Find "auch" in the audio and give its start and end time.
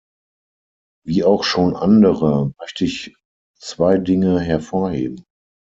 1.23-1.43